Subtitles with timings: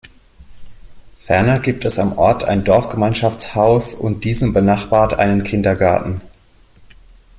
[1.15, 6.21] Ferner gibt es am Ort ein Dorfgemeinschaftshaus und diesem benachbart einen Kindergarten.